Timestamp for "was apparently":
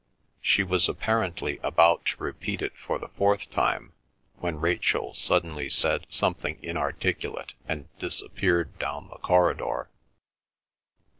0.63-1.59